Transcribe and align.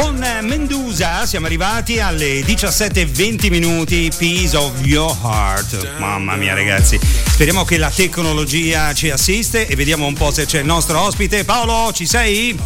Con 0.00 0.24
Mendusa 0.42 1.26
siamo 1.26 1.46
arrivati 1.46 1.98
alle 1.98 2.42
17.20 2.42 3.50
minuti, 3.50 4.08
Peace 4.16 4.56
of 4.56 4.74
Your 4.84 5.12
Heart. 5.24 5.98
Mamma 5.98 6.36
mia 6.36 6.54
ragazzi, 6.54 7.00
speriamo 7.02 7.64
che 7.64 7.78
la 7.78 7.90
tecnologia 7.90 8.94
ci 8.94 9.10
assiste 9.10 9.66
e 9.66 9.74
vediamo 9.74 10.06
un 10.06 10.14
po' 10.14 10.30
se 10.30 10.46
c'è 10.46 10.60
il 10.60 10.66
nostro 10.66 11.00
ospite. 11.00 11.42
Paolo, 11.42 11.92
ci 11.92 12.06
sei? 12.06 12.56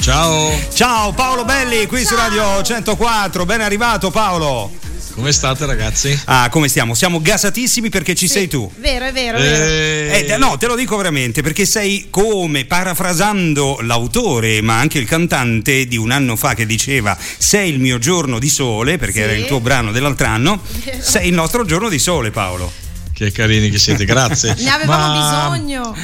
Ciao. 0.00 0.50
Ciao 0.74 1.12
Paolo 1.12 1.44
Belli, 1.44 1.86
qui 1.86 2.04
Ciao. 2.04 2.08
su 2.08 2.16
Radio 2.16 2.60
104, 2.60 3.46
ben 3.46 3.60
arrivato 3.60 4.10
Paolo. 4.10 4.89
Come 5.20 5.32
state 5.32 5.66
ragazzi? 5.66 6.18
Ah, 6.24 6.48
come 6.48 6.68
stiamo? 6.68 6.94
Siamo 6.94 7.20
gasatissimi 7.20 7.90
perché 7.90 8.14
ci 8.14 8.26
sì, 8.26 8.32
sei 8.32 8.48
tu. 8.48 8.72
Vero, 8.78 9.04
è 9.04 9.12
vero, 9.12 9.36
è 9.36 9.42
vero. 9.42 10.14
Eh... 10.14 10.32
Eh, 10.32 10.36
no, 10.38 10.56
te 10.56 10.66
lo 10.66 10.74
dico 10.74 10.96
veramente 10.96 11.42
perché 11.42 11.66
sei 11.66 12.06
come 12.08 12.64
parafrasando 12.64 13.80
l'autore, 13.82 14.62
ma 14.62 14.78
anche 14.78 14.98
il 14.98 15.04
cantante 15.04 15.86
di 15.86 15.98
un 15.98 16.10
anno 16.10 16.36
fa 16.36 16.54
che 16.54 16.64
diceva 16.64 17.14
sei 17.36 17.68
il 17.68 17.80
mio 17.80 17.98
giorno 17.98 18.38
di 18.38 18.48
sole, 18.48 18.96
perché 18.96 19.18
sì. 19.18 19.20
era 19.20 19.32
il 19.34 19.44
tuo 19.44 19.60
brano 19.60 19.92
dell'altro 19.92 20.26
anno, 20.26 20.62
sei 21.00 21.28
il 21.28 21.34
nostro 21.34 21.66
giorno 21.66 21.90
di 21.90 21.98
sole 21.98 22.30
Paolo. 22.30 22.89
Che 23.20 23.32
carini 23.32 23.68
che 23.68 23.78
siete, 23.78 24.06
grazie. 24.06 24.54
ne 24.58 24.70
avevamo 24.70 25.12
Ma... 25.12 25.50
bisogno. 25.50 25.94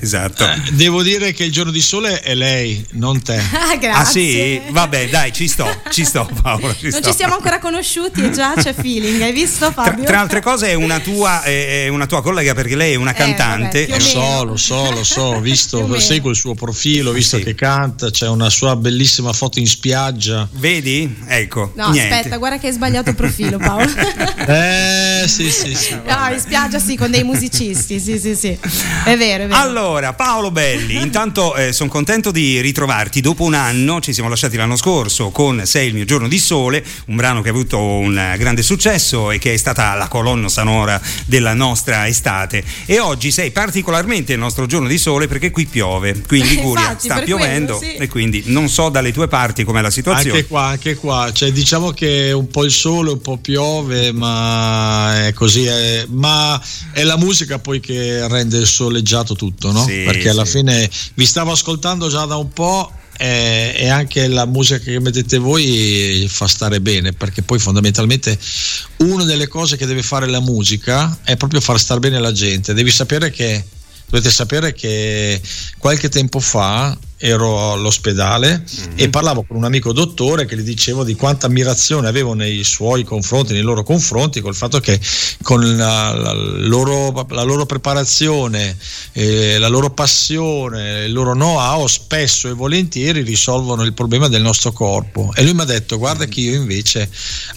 esatto. 0.00 0.48
Eh, 0.50 0.58
devo 0.72 1.02
dire 1.02 1.34
che 1.34 1.44
il 1.44 1.52
giorno 1.52 1.70
di 1.70 1.82
sole 1.82 2.20
è 2.22 2.34
lei, 2.34 2.82
non 2.92 3.20
te. 3.20 3.34
Ah, 3.66 3.76
grazie. 3.76 3.98
Ah 3.98 4.04
sì? 4.04 4.62
Vabbè, 4.70 5.08
dai, 5.08 5.32
ci 5.32 5.48
sto, 5.48 5.68
ci 5.90 6.04
sto 6.04 6.28
Paolo. 6.40 6.74
Ci 6.74 6.88
non 6.88 7.02
sto. 7.02 7.10
ci 7.10 7.16
siamo 7.16 7.34
ancora 7.34 7.58
conosciuti 7.58 8.22
e 8.22 8.30
già 8.30 8.54
c'è 8.54 8.72
feeling, 8.74 9.20
hai 9.20 9.32
visto 9.32 9.70
Fabio? 9.72 10.04
Tra, 10.04 10.12
tra 10.12 10.20
altre 10.20 10.40
cose 10.40 10.68
è 10.68 10.74
una, 10.74 11.00
tua, 11.00 11.42
è 11.42 11.88
una 11.88 12.06
tua 12.06 12.22
collega 12.22 12.54
perché 12.54 12.76
lei 12.76 12.92
è 12.92 12.96
una 12.96 13.12
cantante. 13.12 13.86
Eh, 13.86 13.88
vabbè, 13.88 13.98
lo 13.98 14.04
so, 14.04 14.44
lo 14.44 14.56
so, 14.56 14.90
lo 14.92 15.04
so, 15.04 15.22
ho 15.22 15.40
visto, 15.42 15.98
seguo 15.98 16.30
il 16.30 16.36
suo 16.36 16.54
profilo, 16.54 17.10
ho 17.10 17.12
visto 17.12 17.38
sì. 17.38 17.42
che 17.42 17.54
canta, 17.54 18.10
c'è 18.10 18.28
una 18.28 18.50
sua 18.50 18.76
bellissima 18.76 19.32
foto 19.32 19.58
in 19.58 19.66
spiaggia. 19.66 20.48
Vedi? 20.52 21.16
Ecco. 21.26 21.72
No, 21.74 21.90
niente. 21.90 22.14
aspetta, 22.14 22.36
guarda 22.36 22.58
che 22.58 22.68
hai 22.68 22.72
sbagliato 22.72 23.14
profilo 23.14 23.58
Paolo. 23.58 23.90
eh, 24.46 25.24
sì, 25.26 25.50
sì, 25.50 25.74
sì. 25.74 25.94
No, 26.06 26.28
spiaggia 26.46 26.78
sì, 26.78 26.96
con 26.96 27.10
dei 27.10 27.24
musicisti, 27.24 27.98
sì, 27.98 28.18
sì, 28.20 28.36
sì. 28.36 28.56
È 29.04 29.16
vero, 29.16 29.44
è 29.44 29.46
vero. 29.48 29.60
Allora, 29.60 30.12
Paolo 30.12 30.52
Belli, 30.52 30.94
intanto 30.94 31.56
eh, 31.56 31.72
sono 31.72 31.90
contento 31.90 32.30
di 32.30 32.60
ritrovarti. 32.60 33.20
Dopo 33.20 33.42
un 33.42 33.54
anno, 33.54 34.00
ci 34.00 34.12
siamo 34.12 34.28
lasciati 34.28 34.56
l'anno 34.56 34.76
scorso 34.76 35.30
con 35.30 35.62
Sei 35.64 35.88
il 35.88 35.94
mio 35.94 36.04
giorno 36.04 36.28
di 36.28 36.38
sole, 36.38 36.84
un 37.06 37.16
brano 37.16 37.42
che 37.42 37.48
ha 37.48 37.52
avuto 37.52 37.80
un 37.80 38.34
grande 38.38 38.62
successo 38.62 39.32
e 39.32 39.38
che 39.38 39.54
è 39.54 39.56
stata 39.56 39.94
la 39.94 40.06
colonna 40.06 40.48
sonora 40.48 41.00
della 41.26 41.52
nostra 41.52 42.06
estate. 42.06 42.62
E 42.86 43.00
oggi 43.00 43.32
sei 43.32 43.50
particolarmente 43.50 44.32
il 44.32 44.38
nostro 44.38 44.66
giorno 44.66 44.86
di 44.86 44.98
sole 44.98 45.26
perché 45.26 45.50
qui 45.50 45.66
piove, 45.66 46.22
qui 46.26 46.38
in 46.38 46.46
Liguria 46.56 46.90
Infatti, 46.90 47.06
sta 47.06 47.20
piovendo 47.22 47.76
quello, 47.76 47.92
sì. 47.92 48.02
e 48.02 48.08
quindi 48.08 48.42
non 48.46 48.68
so 48.68 48.88
dalle 48.88 49.12
tue 49.12 49.26
parti 49.26 49.64
com'è 49.64 49.80
la 49.80 49.90
situazione. 49.90 50.36
Anche 50.36 50.46
qua, 50.46 50.62
anche 50.62 50.94
qua, 50.94 51.30
cioè, 51.32 51.50
diciamo 51.50 51.90
che 51.90 52.30
un 52.30 52.46
po' 52.46 52.62
il 52.62 52.70
sole, 52.70 53.10
un 53.10 53.20
po' 53.20 53.36
piove, 53.38 54.12
ma 54.12 55.26
è 55.26 55.32
così. 55.32 55.64
È, 55.64 56.06
ma 56.10 56.35
è 56.92 57.02
la 57.02 57.16
musica 57.16 57.58
poi 57.58 57.80
che 57.80 58.26
rende 58.28 58.64
soleggiato 58.64 59.34
tutto, 59.34 59.72
no? 59.72 59.84
Sì, 59.84 60.02
Perché 60.04 60.28
alla 60.28 60.44
sì. 60.44 60.58
fine 60.58 60.90
vi 61.14 61.26
stavo 61.26 61.52
ascoltando 61.52 62.08
già 62.08 62.24
da 62.24 62.36
un 62.36 62.50
po' 62.50 62.92
e, 63.18 63.74
e, 63.76 63.88
anche 63.88 64.28
la 64.28 64.46
musica 64.46 64.78
che 64.78 65.00
mettete 65.00 65.38
voi 65.38 66.26
fa 66.28 66.46
stare 66.46 66.80
bene 66.80 67.12
perché 67.12 67.42
poi 67.42 67.58
fondamentalmente 67.58 68.38
una 68.98 69.24
delle 69.24 69.48
cose 69.48 69.76
che 69.76 69.86
deve 69.86 70.02
fare 70.02 70.26
la 70.26 70.40
musica 70.40 71.18
è 71.24 71.36
proprio 71.36 71.60
far 71.60 71.80
stare 71.80 72.00
bene 72.00 72.20
la 72.20 72.32
gente 72.32 72.74
devi 72.74 72.90
sapere 72.90 73.30
che 73.30 73.64
dovete 74.08 74.30
sapere 74.30 74.74
che 74.74 75.40
qualche 75.78 76.08
tempo 76.10 76.40
fa 76.40 76.96
ero 77.18 77.72
all'ospedale 77.72 78.62
mm-hmm. 78.62 78.92
e 78.96 79.08
parlavo 79.08 79.44
con 79.44 79.56
un 79.56 79.64
amico 79.64 79.92
dottore 79.92 80.44
che 80.44 80.56
gli 80.56 80.62
dicevo 80.62 81.02
di 81.02 81.14
quanta 81.14 81.46
ammirazione 81.46 82.08
avevo 82.08 82.34
nei 82.34 82.62
suoi 82.62 83.04
confronti, 83.04 83.54
nei 83.54 83.62
loro 83.62 83.82
confronti, 83.82 84.40
col 84.40 84.54
fatto 84.54 84.80
che 84.80 85.00
con 85.42 85.76
la, 85.76 86.12
la, 86.12 86.32
loro, 86.32 87.26
la 87.30 87.42
loro, 87.42 87.64
preparazione, 87.64 88.76
eh, 89.12 89.56
la 89.58 89.68
loro 89.68 89.90
passione, 89.90 91.04
il 91.04 91.12
loro 91.12 91.32
know-how 91.32 91.86
spesso 91.86 92.48
e 92.48 92.52
volentieri 92.52 93.22
risolvono 93.22 93.82
il 93.82 93.94
problema 93.94 94.28
del 94.28 94.42
nostro 94.42 94.72
corpo. 94.72 95.32
E 95.34 95.42
lui 95.42 95.54
mi 95.54 95.62
ha 95.62 95.64
detto: 95.64 95.96
Guarda, 95.96 96.26
che 96.26 96.40
io 96.40 96.54
invece 96.54 97.08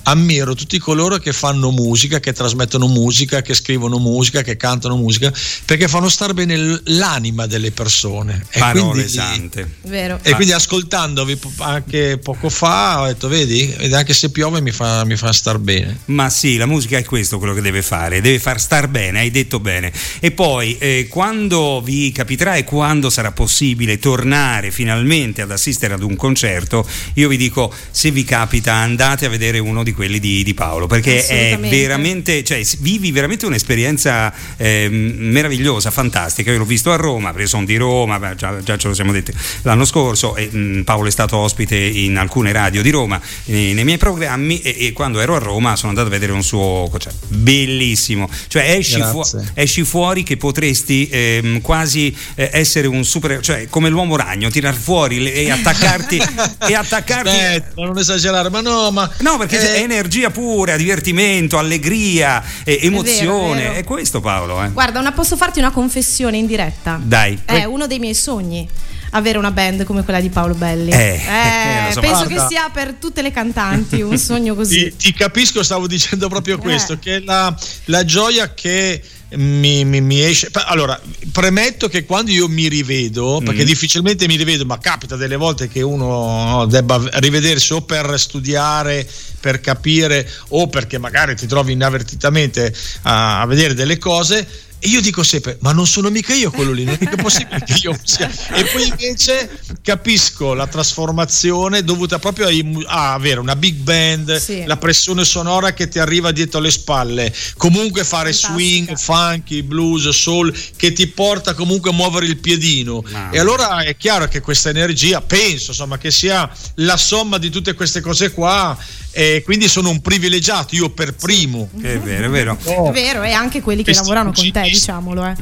ammiro 0.03 0.55
tutti 0.55 0.77
coloro 0.77 1.17
che 1.17 1.33
fanno 1.33 1.71
musica, 1.71 2.19
che 2.19 2.31
trasmettono 2.31 2.87
musica, 2.87 3.41
che 3.41 3.53
scrivono 3.53 3.97
musica, 3.97 4.41
che 4.41 4.55
cantano 4.55 4.95
musica, 4.95 5.33
perché 5.65 5.87
fanno 5.87 6.07
star 6.07 6.33
bene 6.33 6.81
l'anima 6.85 7.45
delle 7.45 7.71
persone. 7.71 8.45
Parole 8.51 8.91
quindi, 8.91 9.09
sante 9.09 9.48
veramente. 9.49 9.67
Vero. 9.81 10.19
E 10.21 10.33
quindi 10.33 10.53
ascoltandovi 10.53 11.39
anche 11.57 12.19
poco 12.21 12.49
fa 12.49 13.01
ho 13.01 13.05
detto, 13.07 13.27
vedi, 13.27 13.75
anche 13.91 14.13
se 14.13 14.29
piove 14.29 14.61
mi 14.61 14.71
fa, 14.71 15.03
mi 15.05 15.15
fa 15.15 15.31
star 15.33 15.57
bene. 15.57 15.99
Ma 16.05 16.29
sì, 16.29 16.57
la 16.57 16.65
musica 16.65 16.97
è 16.97 17.03
questo 17.03 17.37
quello 17.37 17.53
che 17.53 17.61
deve 17.61 17.81
fare, 17.81 18.21
deve 18.21 18.39
far 18.39 18.59
star 18.59 18.87
bene, 18.87 19.19
hai 19.19 19.31
detto 19.31 19.59
bene. 19.59 19.91
E 20.19 20.31
poi 20.31 20.77
eh, 20.77 21.07
quando 21.09 21.81
vi 21.83 22.11
capiterà 22.11 22.55
e 22.55 22.63
quando 22.63 23.09
sarà 23.09 23.31
possibile 23.31 23.97
tornare 23.97 24.71
finalmente 24.71 25.41
ad 25.41 25.51
assistere 25.51 25.93
ad 25.93 26.03
un 26.03 26.15
concerto, 26.15 26.87
io 27.15 27.27
vi 27.27 27.37
dico, 27.37 27.73
se 27.91 28.11
vi 28.11 28.23
capita 28.23 28.73
andate 28.73 29.25
a 29.25 29.29
vedere 29.29 29.59
uno 29.59 29.83
di 29.83 29.91
quelli 29.91 30.19
di, 30.19 30.43
di 30.43 30.53
Paolo, 30.53 30.87
perché 30.87 31.25
è 31.25 31.57
veramente, 31.59 32.43
cioè 32.43 32.61
vivi 32.79 33.11
veramente 33.11 33.45
un'esperienza 33.45 34.33
eh, 34.57 34.87
meravigliosa, 34.89 35.91
fantastica. 35.91 36.51
Io 36.51 36.57
l'ho 36.57 36.65
visto 36.65 36.91
a 36.91 36.95
Roma, 36.95 37.31
perché 37.31 37.47
sono 37.47 37.65
di 37.65 37.77
Roma, 37.77 38.35
già, 38.35 38.61
già 38.61 38.77
ce 38.77 38.87
lo 38.87 38.93
siamo 38.93 39.11
detti 39.11 39.33
l'anno 39.63 39.85
scorso 39.85 40.35
e 40.35 40.49
mh, 40.51 40.57
mm, 40.57 40.81
Paolo 40.81 41.07
è 41.07 41.11
stato 41.11 41.37
ospite 41.37 41.75
in 41.75 42.17
alcune 42.17 42.51
radio 42.51 42.81
di 42.81 42.89
Roma 42.89 43.19
nei, 43.45 43.73
nei 43.73 43.83
miei 43.83 43.97
programmi 43.97 44.61
e, 44.61 44.75
e, 44.79 44.93
quando 44.93 45.19
ero 45.19 45.35
a 45.35 45.39
Roma 45.39 45.75
sono 45.75 45.89
andato 45.89 46.07
a 46.07 46.11
vedere 46.11 46.31
un 46.31 46.43
suo 46.43 46.89
cioè, 46.97 47.11
bellissimo. 47.27 48.29
Cioè 48.47 48.71
esci, 48.71 49.01
fu- 49.01 49.23
esci, 49.53 49.83
fuori 49.83 50.23
che 50.23 50.37
potresti 50.37 51.09
ehm, 51.11 51.61
quasi 51.61 52.15
eh, 52.35 52.49
essere 52.53 52.87
un 52.87 53.03
super 53.03 53.39
cioè 53.41 53.67
come 53.69 53.89
l'uomo 53.89 54.15
ragno 54.15 54.49
tirar 54.49 54.75
fuori 54.75 55.21
le, 55.21 55.33
e 55.33 55.51
attaccarti 55.51 56.17
e 56.67 56.73
attaccarti 56.73 57.29
Aspetta, 57.29 57.85
non 57.85 57.97
esagerare 57.97 58.49
ma 58.49 58.61
no 58.61 58.91
ma 58.91 59.09
no 59.19 59.37
perché 59.37 59.59
eh... 59.59 59.75
è 59.75 59.81
energia 59.81 60.29
pura 60.29 60.75
divertimento 60.77 61.57
allegria 61.57 62.43
eh, 62.63 62.79
emozione. 62.81 63.21
è, 63.21 63.25
vero, 63.25 63.53
è, 63.53 63.55
vero. 63.55 63.73
è, 63.79 63.83
questo 63.83 64.19
Paolo 64.19 64.63
eh. 64.63 64.69
guarda 64.69 64.99
una, 64.99 65.11
posso 65.11 65.35
farti 65.35 65.59
una 65.59 65.71
confessione 65.71 66.37
in 66.37 66.45
diretta? 66.45 66.99
Dai 67.01 67.39
è 67.45 67.63
uno 67.63 67.87
dei 67.87 67.99
miei 67.99 68.15
sogni 68.15 68.67
avere 69.11 69.37
una 69.37 69.51
band 69.51 69.83
come 69.83 70.03
quella 70.03 70.19
di 70.19 70.29
Paolo 70.29 70.53
Belli. 70.53 70.91
Eh, 70.91 71.13
eh, 71.15 71.93
so, 71.93 71.99
penso 71.99 72.25
guarda. 72.25 72.33
che 72.33 72.47
sia 72.47 72.69
per 72.71 72.93
tutte 72.93 73.21
le 73.21 73.31
cantanti 73.31 74.01
un 74.01 74.17
sogno 74.19 74.55
così. 74.55 74.89
Ti, 74.89 74.95
ti 74.95 75.13
capisco, 75.13 75.63
stavo 75.63 75.87
dicendo 75.87 76.27
proprio 76.29 76.55
eh. 76.55 76.59
questo, 76.59 76.93
eh. 76.93 76.99
che 76.99 77.19
la, 77.21 77.55
la 77.85 78.05
gioia 78.05 78.53
che 78.53 79.01
mi, 79.31 79.85
mi, 79.85 80.01
mi, 80.01 80.21
esce. 80.21 80.49
Allora, 80.51 80.99
premetto 81.31 81.87
che 81.87 82.05
quando 82.05 82.31
io 82.31 82.47
mi 82.47 82.67
rivedo, 82.67 83.41
perché 83.43 83.63
mm. 83.63 83.65
difficilmente 83.65 84.27
mi 84.27 84.35
rivedo, 84.35 84.65
ma 84.65 84.77
capita 84.79 85.15
delle 85.15 85.35
volte 85.35 85.67
che 85.67 85.81
uno 85.81 86.65
debba 86.67 87.01
rivedersi 87.13 87.73
o 87.73 87.81
per 87.81 88.19
studiare, 88.19 89.07
per 89.39 89.59
capire, 89.61 90.27
o 90.49 90.67
perché 90.67 90.97
magari 90.97 91.35
ti 91.35 91.47
trovi 91.47 91.73
inavvertitamente 91.73 92.73
a, 93.03 93.41
a 93.41 93.45
vedere 93.45 93.73
delle 93.73 93.97
cose 93.97 94.67
e 94.81 94.87
io 94.87 95.01
dico 95.01 95.23
sempre, 95.23 95.57
ma 95.59 95.73
non 95.73 95.85
sono 95.85 96.09
mica 96.09 96.33
io 96.33 96.51
quello 96.51 96.71
lì, 96.71 96.85
non 96.85 96.93
è 96.93 96.97
mica 97.01 97.17
possibile 97.17 97.61
che 97.65 97.79
io 97.83 97.97
sia. 98.01 98.31
E 98.53 98.63
poi 98.65 98.87
invece 98.87 99.59
capisco 99.81 100.53
la 100.53 100.67
trasformazione 100.67 101.83
dovuta 101.83 102.17
proprio 102.17 102.47
a, 102.47 102.51
a 102.87 103.13
avere 103.13 103.41
una 103.41 103.57
big 103.57 103.75
band, 103.75 104.37
sì. 104.37 104.63
la 104.65 104.77
pressione 104.77 105.25
sonora 105.25 105.73
che 105.73 105.89
ti 105.89 105.99
arriva 105.99 106.31
dietro 106.31 106.61
le 106.61 106.71
spalle, 106.71 107.33
comunque 107.57 108.05
fare 108.05 108.31
Fantastica. 108.31 108.53
swing, 108.53 108.97
funky, 108.97 109.61
blues, 109.63 110.07
soul, 110.09 110.55
che 110.77 110.93
ti 110.93 111.07
porta 111.07 111.53
comunque 111.53 111.89
a 111.89 111.93
muovere 111.93 112.25
il 112.25 112.37
piedino. 112.37 113.03
No. 113.05 113.29
E 113.31 113.39
allora 113.39 113.79
è 113.79 113.97
chiaro 113.97 114.27
che 114.27 114.39
questa 114.39 114.69
energia, 114.69 115.21
penso 115.21 115.71
insomma, 115.71 115.97
che 115.97 116.11
sia 116.11 116.49
la 116.75 116.95
somma 116.95 117.37
di 117.37 117.49
tutte 117.49 117.73
queste 117.73 117.99
cose 117.99 118.31
qua 118.31 118.77
e 119.11 119.41
quindi 119.43 119.67
sono 119.67 119.89
un 119.89 120.01
privilegiato 120.01 120.75
io 120.75 120.91
per 120.91 121.15
primo. 121.15 121.69
È 121.81 121.97
vero, 121.97 122.27
è 122.27 122.29
vero. 122.29 122.57
Oh. 122.65 122.89
È 122.89 122.91
vero, 122.91 123.23
e 123.23 123.31
anche 123.31 123.61
quelli 123.61 123.83
che 123.83 123.93
lavorano 123.93 124.31
con 124.31 124.51
te, 124.51 124.68
diciamolo. 124.71 125.25
Eh. 125.25 125.35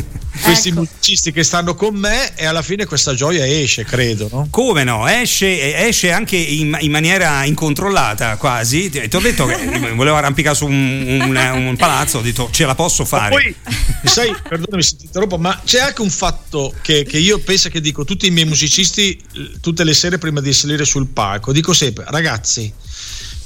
Questi 0.42 0.70
ecco. 0.70 0.80
musicisti 0.80 1.32
che 1.32 1.44
stanno 1.44 1.74
con 1.74 1.94
me 1.94 2.34
e 2.34 2.44
alla 2.44 2.60
fine 2.60 2.86
questa 2.86 3.14
gioia 3.14 3.46
esce, 3.46 3.84
credo. 3.84 4.28
No? 4.30 4.48
Come 4.50 4.82
no? 4.82 5.06
Esce, 5.06 5.76
esce 5.86 6.10
anche 6.10 6.36
in, 6.36 6.76
in, 6.80 6.90
maniera 6.90 7.44
incontrollata 7.44 8.36
quasi. 8.36 8.90
Ti, 8.90 9.08
ti 9.08 9.16
ho 9.16 9.20
detto 9.20 9.46
che 9.46 9.56
volevo 9.94 10.16
arrampicare 10.16 10.56
su 10.56 10.66
un, 10.66 11.20
un, 11.22 11.36
un, 11.36 11.76
palazzo, 11.76 12.18
ho 12.18 12.20
detto 12.20 12.48
ce 12.50 12.66
la 12.66 12.74
posso 12.74 13.04
fare. 13.04 13.34
Ma 13.34 13.40
poi, 13.40 13.54
sai, 14.10 14.34
perdonami 14.48 14.82
se 14.82 14.96
ti 14.96 15.04
interrompo, 15.06 15.38
ma 15.38 15.58
c'è 15.64 15.80
anche 15.80 16.02
un 16.02 16.10
fatto 16.10 16.74
che, 16.82 17.04
che 17.04 17.18
io 17.18 17.38
penso 17.38 17.68
che 17.68 17.80
dico 17.80 18.04
tutti 18.04 18.26
i 18.26 18.30
miei 18.30 18.46
musicisti 18.46 19.18
tutte 19.60 19.84
le 19.84 19.94
sere 19.94 20.18
prima 20.18 20.40
di 20.40 20.52
salire 20.52 20.84
sul 20.84 21.06
palco. 21.06 21.52
Dico 21.52 21.72
sempre, 21.72 22.04
ragazzi 22.08 22.72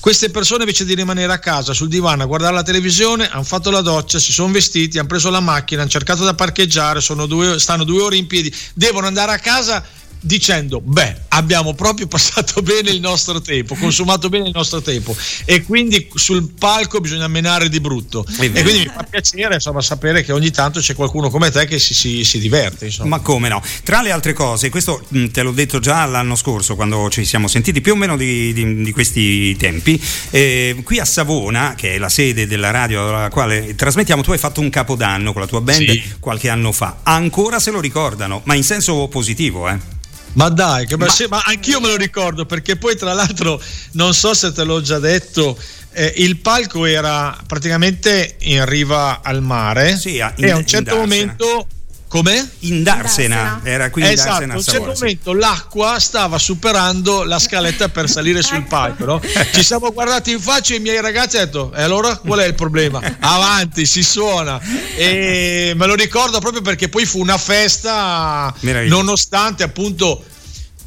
queste 0.01 0.31
persone 0.31 0.61
invece 0.61 0.85
di 0.85 0.95
rimanere 0.95 1.33
a 1.33 1.39
casa 1.39 1.73
sul 1.73 1.89
divano 1.89 2.23
a 2.23 2.27
guardare 2.27 2.55
la 2.55 2.63
televisione 2.63 3.29
hanno 3.29 3.43
fatto 3.43 3.71
la 3.71 3.81
doccia, 3.81 4.19
si 4.19 4.33
sono 4.33 4.53
vestiti, 4.53 4.99
hanno 4.99 5.09
preso 5.09 5.29
la 5.31 5.41
macchina, 5.41 5.83
hanno 5.83 5.91
cercato 5.91 6.25
da 6.25 6.35
parcheggiare, 6.35 7.01
due, 7.27 7.59
stanno 7.59 7.85
due 7.85 8.03
ore 8.03 8.17
in 8.17 8.27
piedi, 8.27 8.55
devono 8.75 9.07
andare 9.07 9.33
a 9.33 9.39
casa 9.39 9.85
dicendo 10.21 10.81
beh 10.81 11.27
abbiamo 11.29 11.75
proprio 11.75 12.07
passato 12.07 12.61
bene 12.63 12.91
il 12.91 13.01
nostro 13.01 13.41
tempo 13.41 13.75
consumato 13.77 14.29
bene 14.29 14.47
il 14.47 14.55
nostro 14.55 14.83
tempo 14.83 15.17
e 15.45 15.63
quindi 15.63 16.09
sul 16.15 16.53
palco 16.59 17.01
bisogna 17.01 17.29
menare 17.29 17.69
di 17.69 17.81
brutto. 17.81 18.25
E 18.39 18.51
quindi 18.51 18.81
mi 18.81 18.91
fa 18.93 19.05
piacere 19.09 19.55
insomma 19.55 19.81
sapere 19.81 20.23
che 20.23 20.33
ogni 20.33 20.51
tanto 20.51 20.81
c'è 20.81 20.95
qualcuno 20.95 21.31
come 21.31 21.51
te 21.51 21.67
che 21.67 21.79
si, 21.79 21.95
si, 21.95 22.25
si 22.25 22.39
diverte 22.39 22.87
insomma. 22.87 23.17
ma 23.17 23.21
come 23.21 23.49
no? 23.49 23.63
Tra 23.83 24.03
le 24.03 24.11
altre 24.11 24.33
cose 24.33 24.69
questo 24.71 25.05
te 25.33 25.43
l'ho 25.43 25.53
detto 25.53 25.79
già 25.79 26.05
l'anno 26.05 26.35
scorso 26.35 26.75
quando 26.75 27.09
ci 27.11 27.25
siamo 27.25 27.49
sentiti 27.49 27.81
più 27.81 27.93
o 27.93 27.97
meno 27.97 28.17
di, 28.17 28.53
di, 28.53 28.83
di 28.83 28.93
questi 28.93 29.57
tempi 29.57 30.01
eh, 30.31 30.81
qui 30.83 30.99
a 30.99 31.05
Savona 31.05 31.75
che 31.77 31.95
è 31.95 31.99
la 31.99 32.09
sede 32.09 32.47
della 32.47 32.71
radio 32.71 33.09
alla 33.09 33.29
quale 33.29 33.75
trasmettiamo 33.75 34.23
tu 34.23 34.33
hai 34.33 34.39
fatto 34.39 34.61
un 34.61 34.71
capodanno 34.71 35.33
con 35.33 35.43
la 35.43 35.47
tua 35.49 35.61
band 35.61 35.91
sì. 35.91 36.03
qualche 36.19 36.49
anno 36.49 36.73
fa. 36.73 36.99
Ancora 37.05 37.61
se 37.61 37.71
lo 37.71 37.81
ricordano 37.81 38.43
ma 38.45 38.55
in 38.55 38.65
senso 38.65 39.07
positivo 39.09 39.69
eh 39.69 39.97
ma 40.39 40.49
dai, 40.51 40.87
che 40.87 40.97
ma, 40.97 41.09
ma 41.29 41.43
anch'io 41.47 41.81
me 41.81 41.89
lo 41.89 41.97
ricordo 41.97 42.47
perché 42.47 42.77
poi 42.77 42.97
tra 42.97 43.13
l'altro 43.13 43.61
non 43.93 44.15
so 44.15 44.35
se 44.35 44.53
te 44.53 44.63
l'ho 44.63 44.81
già 44.81 45.01
detto, 45.01 45.59
eh, 45.93 46.15
il 46.19 46.39
palco 46.39 46.85
era 46.85 47.37
praticamente 47.45 48.37
in 48.43 48.65
riva 48.65 49.21
al 49.21 49.43
mare 49.43 49.97
sì, 49.97 50.19
in, 50.19 50.33
e 50.37 50.51
a 50.51 50.57
un 50.57 50.65
certo 50.65 50.95
momento 50.97 51.67
come? 52.09 52.51
In 52.61 52.83
Darsena, 52.83 53.61
era 53.63 53.91
qui 53.91 54.03
in 54.03 54.09
esatto, 54.09 54.31
Darsena. 54.31 54.55
a 54.55 54.57
un 54.57 54.63
certo 54.63 54.93
momento 54.95 55.33
l'acqua 55.35 56.01
stava 56.01 56.39
superando 56.39 57.23
la 57.25 57.39
scaletta 57.39 57.91
per 57.91 58.09
salire 58.11 58.43
sul 58.43 58.65
palco. 58.67 59.05
No? 59.05 59.21
Ci 59.53 59.63
siamo 59.63 59.93
guardati 59.93 60.33
in 60.33 60.41
faccia 60.41 60.73
e 60.73 60.79
i 60.79 60.81
miei 60.81 61.01
ragazzi 61.01 61.37
hanno 61.37 61.45
detto: 61.45 61.73
E 61.75 61.83
allora 61.83 62.17
qual 62.17 62.41
è 62.41 62.47
il 62.47 62.55
problema? 62.55 63.01
Avanti, 63.21 63.85
si 63.87 64.03
suona. 64.03 64.61
E 64.97 65.73
me 65.77 65.87
lo 65.87 65.95
ricordo 65.95 66.41
proprio 66.41 66.63
perché 66.63 66.89
poi 66.89 67.05
fu 67.05 67.21
una 67.21 67.39
festa, 67.39 68.53
nonostante 68.61 69.63
appunto 69.63 70.25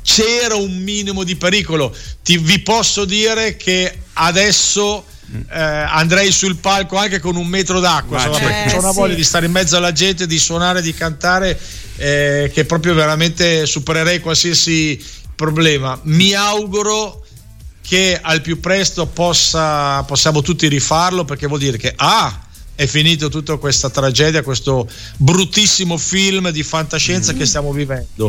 c'era 0.01 0.55
un 0.55 0.75
minimo 0.77 1.23
di 1.23 1.35
pericolo. 1.35 1.95
Ti, 2.23 2.37
vi 2.39 2.59
posso 2.59 3.05
dire 3.05 3.55
che 3.57 3.99
adesso 4.13 5.05
eh, 5.49 5.59
andrei 5.59 6.31
sul 6.31 6.57
palco 6.57 6.97
anche 6.97 7.19
con 7.19 7.35
un 7.35 7.47
metro 7.47 7.79
d'acqua, 7.79 8.17
insomma, 8.17 8.37
certo. 8.37 8.53
perché 8.53 8.75
ho 8.75 8.79
una 8.79 8.91
voglia 8.91 9.15
di 9.15 9.23
stare 9.23 9.45
in 9.45 9.51
mezzo 9.51 9.77
alla 9.77 9.91
gente, 9.91 10.27
di 10.27 10.39
suonare, 10.39 10.81
di 10.81 10.93
cantare, 10.93 11.59
eh, 11.97 12.51
che 12.53 12.65
proprio 12.65 12.93
veramente 12.93 13.65
supererei 13.65 14.19
qualsiasi 14.19 15.01
problema. 15.35 15.99
Mi 16.03 16.33
auguro 16.33 17.25
che 17.81 18.19
al 18.21 18.41
più 18.41 18.59
presto 18.59 19.07
possa, 19.07 20.03
possiamo 20.03 20.41
tutti 20.41 20.67
rifarlo 20.67 21.25
perché 21.25 21.47
vuol 21.47 21.59
dire 21.59 21.77
che 21.77 21.93
ah, 21.95 22.41
è 22.75 22.85
finito 22.87 23.29
tutta 23.29 23.57
questa 23.57 23.89
tragedia, 23.89 24.43
questo 24.43 24.89
bruttissimo 25.17 25.97
film 25.97 26.49
di 26.51 26.63
fantascienza 26.63 27.33
mm. 27.33 27.37
che 27.37 27.45
stiamo 27.45 27.71
vivendo. 27.71 28.27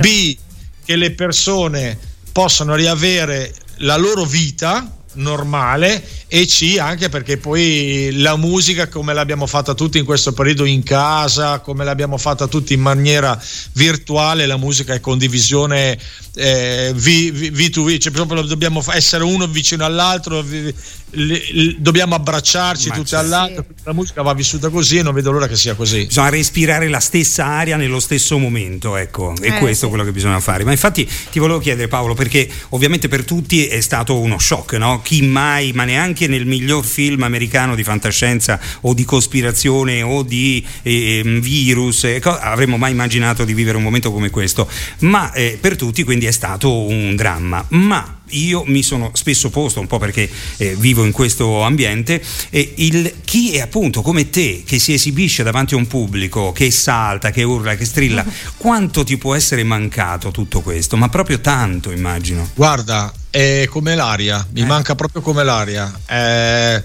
B, 0.00 0.36
che 0.84 0.96
le 0.96 1.12
persone 1.12 1.98
possano 2.32 2.74
riavere 2.74 3.54
la 3.78 3.96
loro 3.96 4.24
vita 4.24 5.03
normale 5.14 6.02
e 6.26 6.46
C 6.46 6.76
anche 6.78 7.08
perché 7.08 7.36
poi 7.36 8.10
la 8.12 8.36
musica 8.36 8.88
come 8.88 9.14
l'abbiamo 9.14 9.46
fatta 9.46 9.74
tutti 9.74 9.98
in 9.98 10.04
questo 10.04 10.32
periodo 10.32 10.64
in 10.64 10.82
casa, 10.82 11.60
come 11.60 11.84
l'abbiamo 11.84 12.18
fatta 12.18 12.46
tutti 12.46 12.74
in 12.74 12.80
maniera 12.80 13.40
virtuale, 13.72 14.46
la 14.46 14.56
musica 14.56 14.94
è 14.94 15.00
condivisione 15.00 15.98
eh, 16.36 16.92
V2V, 16.94 17.98
cioè 17.98 18.12
proprio 18.12 18.42
dobbiamo 18.42 18.82
essere 18.92 19.22
uno 19.24 19.46
vicino 19.46 19.84
all'altro, 19.84 20.42
vi, 20.42 20.74
li, 21.10 21.76
dobbiamo 21.78 22.14
abbracciarci 22.14 22.88
Ma 22.88 22.94
tutti 22.94 23.14
all'altro, 23.14 23.64
la 23.84 23.92
musica 23.92 24.22
va 24.22 24.34
vissuta 24.34 24.68
così 24.68 24.98
e 24.98 25.02
non 25.02 25.14
vedo 25.14 25.30
l'ora 25.30 25.46
che 25.46 25.56
sia 25.56 25.74
così. 25.74 26.06
Bisogna 26.06 26.30
respirare 26.30 26.88
la 26.88 27.00
stessa 27.00 27.44
aria 27.44 27.76
nello 27.76 28.00
stesso 28.00 28.38
momento, 28.38 28.96
ecco, 28.96 29.34
è 29.40 29.54
eh, 29.54 29.58
questo 29.58 29.84
sì. 29.84 29.88
quello 29.88 30.04
che 30.04 30.12
bisogna 30.12 30.40
fare. 30.40 30.64
Ma 30.64 30.72
infatti 30.72 31.08
ti 31.30 31.38
volevo 31.38 31.58
chiedere 31.58 31.88
Paolo, 31.88 32.14
perché 32.14 32.48
ovviamente 32.70 33.08
per 33.08 33.24
tutti 33.24 33.66
è 33.66 33.80
stato 33.80 34.18
uno 34.18 34.38
shock, 34.38 34.72
no? 34.74 35.00
Chi 35.04 35.20
mai, 35.20 35.72
ma 35.72 35.84
neanche 35.84 36.26
nel 36.28 36.46
miglior 36.46 36.82
film 36.82 37.22
americano 37.24 37.74
di 37.74 37.84
fantascienza 37.84 38.58
o 38.80 38.94
di 38.94 39.04
cospirazione 39.04 40.00
o 40.00 40.22
di 40.22 40.64
eh, 40.80 41.20
virus, 41.42 42.04
eh, 42.04 42.22
avremmo 42.24 42.78
mai 42.78 42.92
immaginato 42.92 43.44
di 43.44 43.52
vivere 43.52 43.76
un 43.76 43.82
momento 43.82 44.10
come 44.10 44.30
questo, 44.30 44.66
ma 45.00 45.30
eh, 45.32 45.58
per 45.60 45.76
tutti 45.76 46.02
quindi 46.04 46.24
è 46.24 46.30
stato 46.30 46.72
un 46.72 47.14
dramma. 47.14 47.64
Ma 47.68 48.20
io 48.30 48.64
mi 48.66 48.82
sono 48.82 49.10
spesso 49.12 49.50
posto, 49.50 49.80
un 49.80 49.86
po' 49.86 49.98
perché 49.98 50.28
eh, 50.56 50.74
vivo 50.76 51.04
in 51.04 51.12
questo 51.12 51.62
ambiente, 51.62 52.22
eh, 52.50 52.72
il, 52.76 53.12
chi 53.24 53.52
è 53.52 53.60
appunto 53.60 54.02
come 54.02 54.30
te 54.30 54.62
che 54.64 54.78
si 54.78 54.94
esibisce 54.94 55.42
davanti 55.42 55.74
a 55.74 55.76
un 55.76 55.86
pubblico, 55.86 56.52
che 56.52 56.70
salta, 56.70 57.30
che 57.30 57.42
urla, 57.42 57.76
che 57.76 57.84
strilla, 57.84 58.24
quanto 58.56 59.04
ti 59.04 59.18
può 59.18 59.34
essere 59.34 59.62
mancato 59.62 60.30
tutto 60.30 60.62
questo? 60.62 60.96
Ma 60.96 61.08
proprio 61.08 61.40
tanto, 61.40 61.90
immagino. 61.90 62.48
Guarda, 62.54 63.12
è 63.34 63.66
come 63.68 63.96
l'aria, 63.96 64.46
mi 64.52 64.60
eh. 64.60 64.64
manca 64.64 64.94
proprio 64.94 65.20
come 65.20 65.42
l'aria. 65.42 65.92
Eh, 66.06 66.80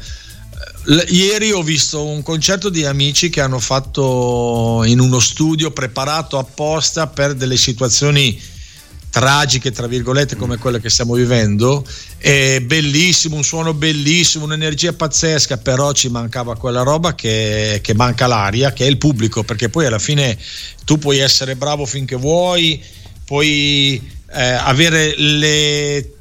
ieri 1.10 1.52
ho 1.52 1.62
visto 1.62 2.04
un 2.04 2.24
concerto 2.24 2.70
di 2.70 2.86
amici 2.86 3.30
che 3.30 3.40
hanno 3.40 3.60
fatto 3.60 4.82
in 4.84 5.00
uno 5.00 5.20
studio 5.20 5.70
preparato 5.70 6.40
apposta 6.40 7.06
per 7.06 7.36
delle 7.36 7.56
situazioni 7.56 8.42
tragiche, 9.12 9.72
tra 9.72 9.86
virgolette, 9.86 10.38
come 10.38 10.58
quelle 10.58 10.82
che 10.82 10.90
stiamo 10.90 11.14
vivendo. 11.14 11.86
È 12.18 12.60
bellissimo, 12.62 13.36
un 13.36 13.44
suono 13.44 13.76
bellissimo, 13.76 14.46
un'energia 14.46 14.94
pazzesca, 14.94 15.58
però 15.58 15.92
ci 15.92 16.10
mancava 16.10 16.58
quella 16.58 16.82
roba 16.82 17.14
che, 17.14 17.80
che 17.84 17.94
manca 17.94 18.26
l'aria, 18.26 18.74
che 18.74 18.86
è 18.86 18.90
il 18.90 18.98
pubblico, 18.98 19.44
perché 19.44 19.70
poi 19.70 19.86
alla 19.86 20.00
fine 20.00 20.36
tu 20.84 20.98
puoi 20.98 21.20
essere 21.20 21.56
bravo 21.56 21.86
finché 21.86 22.16
vuoi, 22.16 22.84
puoi 23.24 24.02
eh, 24.32 24.44
avere 24.44 25.14
le, 25.16 26.14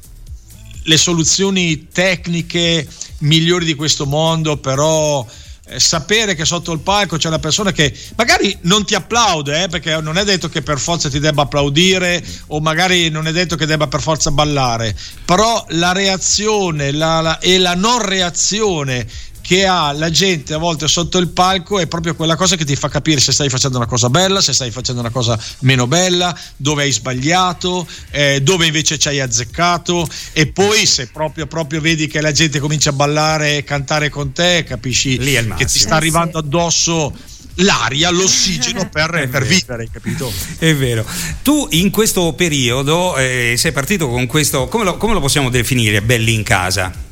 le 0.83 0.97
soluzioni 0.97 1.87
tecniche 1.91 2.87
migliori 3.19 3.65
di 3.65 3.75
questo 3.75 4.05
mondo, 4.05 4.57
però 4.57 5.25
eh, 5.71 5.79
sapere 5.79 6.33
che 6.33 6.45
sotto 6.45 6.71
il 6.71 6.79
palco 6.79 7.17
c'è 7.17 7.27
una 7.27 7.37
persona 7.37 7.71
che 7.71 7.93
magari 8.15 8.57
non 8.61 8.85
ti 8.85 8.95
applaude, 8.95 9.63
eh, 9.63 9.67
perché 9.67 10.01
non 10.01 10.17
è 10.17 10.23
detto 10.23 10.49
che 10.49 10.63
per 10.63 10.79
forza 10.79 11.09
ti 11.09 11.19
debba 11.19 11.43
applaudire 11.43 12.23
o 12.47 12.59
magari 12.59 13.09
non 13.09 13.27
è 13.27 13.31
detto 13.31 13.55
che 13.55 13.67
debba 13.67 13.87
per 13.87 14.01
forza 14.01 14.31
ballare, 14.31 14.95
però 15.25 15.63
la 15.69 15.91
reazione 15.91 16.91
la, 16.91 17.21
la, 17.21 17.39
e 17.39 17.59
la 17.59 17.75
non 17.75 18.01
reazione 18.03 19.07
che 19.49 19.65
ha 19.65 19.91
la 19.93 20.11
gente 20.11 20.53
a 20.53 20.59
volte 20.59 20.87
sotto 20.87 21.17
il 21.17 21.29
palco 21.29 21.79
è 21.79 21.87
proprio 21.87 22.13
quella 22.13 22.35
cosa 22.35 22.55
che 22.55 22.65
ti 22.65 22.75
fa 22.75 22.87
capire 22.87 23.19
se 23.19 23.31
stai 23.31 23.49
facendo 23.49 23.77
una 23.77 23.87
cosa 23.87 24.07
bella, 24.07 24.41
se 24.41 24.53
stai 24.53 24.69
facendo 24.69 25.01
una 25.01 25.09
cosa 25.09 25.39
meno 25.61 25.87
bella, 25.87 26.37
dove 26.55 26.83
hai 26.83 26.91
sbagliato, 26.91 27.87
eh, 28.11 28.41
dove 28.43 28.67
invece 28.67 28.99
ci 28.99 29.07
hai 29.07 29.19
azzeccato 29.19 30.07
e 30.33 30.51
poi 30.51 30.85
se 30.85 31.07
proprio, 31.07 31.47
proprio 31.47 31.81
vedi 31.81 32.05
che 32.05 32.21
la 32.21 32.31
gente 32.31 32.59
comincia 32.59 32.91
a 32.91 32.93
ballare 32.93 33.57
e 33.57 33.63
cantare 33.63 34.09
con 34.09 34.33
te, 34.33 34.63
capisci 34.67 35.17
che 35.17 35.65
ti 35.65 35.79
sta 35.79 35.95
arrivando 35.95 36.37
addosso 36.37 37.11
l'aria, 37.55 38.11
l'ossigeno 38.11 38.87
per, 38.93 39.29
per 39.31 39.47
vivere, 39.47 39.89
capito? 39.91 40.31
È 40.59 40.75
vero. 40.75 41.03
Tu 41.41 41.69
in 41.71 41.89
questo 41.89 42.33
periodo 42.33 43.17
eh, 43.17 43.55
sei 43.57 43.71
partito 43.71 44.09
con 44.09 44.27
questo, 44.27 44.67
come 44.67 44.83
lo, 44.83 44.97
come 44.97 45.13
lo 45.13 45.19
possiamo 45.19 45.49
definire? 45.49 46.03
Belli 46.03 46.35
in 46.35 46.43
casa? 46.43 47.07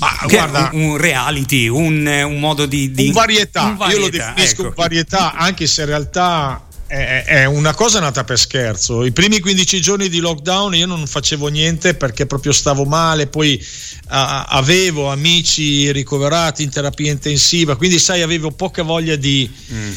Ma 0.00 0.18
guarda, 0.26 0.70
un, 0.72 0.80
un 0.80 0.96
reality, 0.96 1.68
un, 1.68 2.06
un, 2.06 2.40
modo 2.40 2.64
di, 2.64 2.90
di... 2.90 3.08
Un 3.08 3.12
varietà. 3.12 3.64
Un 3.64 3.76
varietà. 3.76 3.98
Io 3.98 4.04
lo 4.04 4.10
definisco 4.10 4.62
ecco. 4.62 4.74
varietà, 4.74 5.34
anche 5.34 5.66
se 5.66 5.82
in 5.82 5.88
realtà 5.88 6.64
è, 6.90 7.44
una 7.44 7.74
cosa 7.74 8.00
nata 8.00 8.24
per 8.24 8.38
scherzo. 8.38 9.04
I 9.04 9.12
primi 9.12 9.38
15 9.38 9.80
giorni 9.80 10.08
di 10.08 10.18
lockdown 10.18 10.74
io 10.74 10.86
non 10.86 11.06
facevo 11.06 11.46
niente 11.48 11.94
perché 11.94 12.26
proprio 12.26 12.52
stavo 12.52 12.84
male, 12.84 13.28
poi 13.28 13.62
a, 14.08 14.44
avevo 14.44 15.10
amici 15.10 15.92
ricoverati 15.92 16.64
in 16.64 16.70
terapia 16.70 17.12
intensiva, 17.12 17.76
quindi 17.76 17.98
sai, 17.98 18.22
avevo 18.22 18.50
poca 18.50 18.82
voglia 18.82 19.16
di. 19.16 19.48
Mm. 19.72 19.92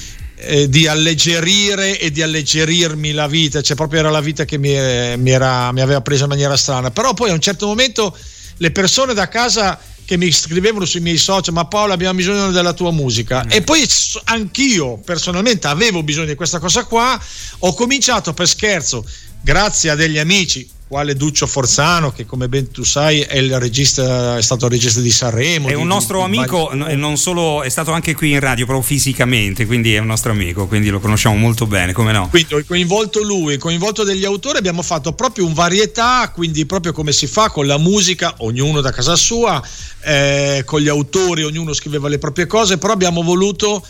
Eh, 0.45 0.67
di 0.67 0.87
alleggerire 0.87 1.97
e 1.97 2.11
di 2.11 2.21
alleggerirmi 2.21 3.13
la 3.13 3.27
vita, 3.27 3.61
cioè 3.61 3.77
proprio 3.77 4.01
era 4.01 4.09
la 4.09 4.19
vita 4.19 4.43
che 4.43 4.57
mi, 4.57 4.71
mi, 5.15 5.29
era, 5.29 5.71
mi 5.71 5.79
aveva 5.79 6.01
preso 6.01 6.23
in 6.23 6.29
maniera 6.29 6.57
strana. 6.57 6.91
Però 6.91 7.13
poi 7.13 7.29
a 7.29 7.33
un 7.33 7.39
certo 7.39 7.65
momento 7.65 8.17
le 8.57 8.71
persone 8.71 9.13
da 9.13 9.29
casa 9.29 9.79
che 10.05 10.17
mi 10.17 10.31
scrivevano 10.31 10.85
sui 10.85 10.99
miei 10.99 11.17
social 11.17 11.53
ma 11.53 11.65
Paolo 11.65 11.93
abbiamo 11.93 12.15
bisogno 12.15 12.51
della 12.51 12.73
tua 12.73 12.91
musica 12.91 13.43
mm. 13.43 13.51
e 13.51 13.61
poi 13.61 13.87
anch'io 14.25 14.97
personalmente 14.97 15.67
avevo 15.67 16.03
bisogno 16.03 16.27
di 16.27 16.35
questa 16.35 16.59
cosa 16.59 16.83
qua 16.85 17.19
ho 17.59 17.73
cominciato 17.73 18.33
per 18.33 18.47
scherzo 18.47 19.05
grazie 19.41 19.89
a 19.89 19.95
degli 19.95 20.17
amici 20.17 20.69
quale 20.87 21.15
Duccio 21.15 21.47
Forzano, 21.47 22.11
che 22.11 22.25
come 22.25 22.47
ben 22.47 22.71
tu 22.71 22.83
sai 22.83 23.21
è, 23.21 23.37
il 23.37 23.59
regista, 23.59 24.37
è 24.37 24.41
stato 24.41 24.65
il 24.65 24.71
regista 24.71 24.99
di 24.99 25.11
Sanremo. 25.11 25.67
È 25.67 25.73
un 25.73 25.87
nostro 25.87 26.19
di, 26.19 26.23
amico, 26.23 26.71
e 26.71 26.95
non 26.95 27.17
solo, 27.17 27.63
è 27.63 27.69
stato 27.69 27.91
anche 27.91 28.13
qui 28.13 28.31
in 28.31 28.39
radio, 28.39 28.65
proprio 28.65 28.85
fisicamente, 28.85 29.65
quindi 29.65 29.93
è 29.95 29.99
un 29.99 30.07
nostro 30.07 30.31
amico, 30.31 30.67
quindi 30.67 30.89
lo 30.89 30.99
conosciamo 30.99 31.35
molto 31.35 31.65
bene, 31.65 31.93
come 31.93 32.11
no? 32.11 32.29
Quindi 32.29 32.53
ho 32.53 32.63
coinvolto 32.65 33.23
lui, 33.23 33.57
coinvolto 33.57 34.03
degli 34.03 34.25
autori, 34.25 34.57
abbiamo 34.57 34.81
fatto 34.81 35.13
proprio 35.13 35.45
un 35.45 35.53
varietà, 35.53 36.31
quindi 36.33 36.65
proprio 36.65 36.93
come 36.93 37.11
si 37.11 37.27
fa 37.27 37.49
con 37.49 37.65
la 37.65 37.77
musica, 37.77 38.35
ognuno 38.39 38.81
da 38.81 38.91
casa 38.91 39.15
sua, 39.15 39.61
eh, 40.01 40.63
con 40.65 40.79
gli 40.79 40.89
autori, 40.89 41.43
ognuno 41.43 41.73
scriveva 41.73 42.07
le 42.07 42.19
proprie 42.19 42.45
cose, 42.45 42.77
però 42.77 42.93
abbiamo 42.93 43.23
voluto 43.23 43.83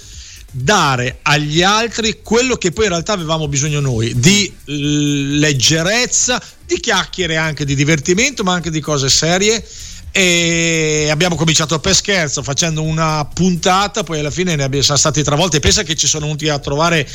dare 0.56 1.18
agli 1.24 1.64
altri 1.64 2.20
quello 2.22 2.58
che 2.58 2.72
poi 2.72 2.86
in 2.86 2.92
realtà 2.92 3.14
avevamo 3.14 3.48
bisogno 3.48 3.80
noi, 3.80 4.14
di 4.16 4.54
leggerezza, 4.66 6.42
di 6.66 6.80
chiacchiere 6.80 7.38
anche 7.38 7.66
di 7.66 7.74
divertimento, 7.74 8.44
ma 8.44 8.54
anche 8.54 8.70
di 8.70 8.80
cose 8.80 9.10
serie. 9.10 9.66
E 10.12 11.08
abbiamo 11.10 11.36
cominciato 11.36 11.80
per 11.80 11.96
scherzo 11.96 12.44
facendo 12.44 12.84
una 12.84 13.26
puntata, 13.26 14.04
poi 14.04 14.20
alla 14.20 14.30
fine 14.30 14.56
ne 14.56 14.70
siamo 14.82 15.00
stati 15.00 15.24
travolti. 15.24 15.60
Pensa 15.60 15.82
che 15.82 15.96
ci 15.96 16.06
sono 16.06 16.26
venuti 16.26 16.50
a 16.50 16.60
trovare 16.60 17.10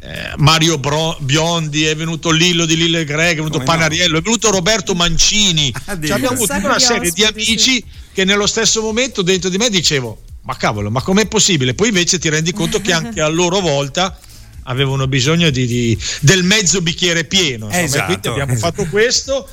eh, 0.00 0.32
Mario 0.36 0.78
Bro- 0.78 1.18
Biondi, 1.20 1.84
è 1.84 1.94
venuto 1.94 2.30
Lillo 2.30 2.64
di 2.64 2.76
Lille 2.76 3.04
Greg, 3.04 3.32
è 3.32 3.36
venuto 3.36 3.58
Come 3.58 3.64
Panariello, 3.64 4.12
no? 4.14 4.18
è 4.18 4.22
venuto 4.22 4.50
Roberto 4.50 4.94
Mancini. 4.94 5.70
Cioè, 5.84 6.12
abbiamo 6.12 6.36
avuto 6.36 6.54
una 6.54 6.78
serie 6.78 7.10
di 7.10 7.24
amici 7.24 7.84
che 8.14 8.24
nello 8.24 8.46
stesso 8.46 8.80
momento 8.80 9.20
dentro 9.20 9.50
di 9.50 9.58
me 9.58 9.68
dicevo 9.68 10.22
ma 10.42 10.56
cavolo, 10.56 10.90
ma 10.90 11.02
com'è 11.02 11.26
possibile? 11.26 11.74
Poi 11.74 11.88
invece 11.88 12.18
ti 12.18 12.28
rendi 12.28 12.52
conto 12.52 12.80
che 12.80 12.92
anche 12.92 13.20
a 13.20 13.28
loro 13.28 13.60
volta 13.60 14.18
avevano 14.64 15.06
bisogno 15.06 15.50
di, 15.50 15.66
di, 15.66 15.98
del 16.20 16.42
mezzo 16.42 16.80
bicchiere 16.80 17.24
pieno. 17.24 17.68
Esatto, 17.70 18.04
quindi 18.04 18.28
abbiamo 18.28 18.52
esatto. 18.52 18.76
fatto 18.76 18.90
questo. 18.90 19.48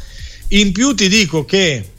In 0.49 0.71
più 0.71 0.93
ti 0.93 1.09
dico 1.09 1.43
che 1.45 1.91